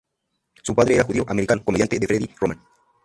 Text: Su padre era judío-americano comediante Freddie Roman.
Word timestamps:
Su 0.63 0.73
padre 0.73 0.95
era 0.95 1.03
judío-americano 1.03 1.63
comediante 1.63 1.99
Freddie 1.99 2.33
Roman. 2.39 2.59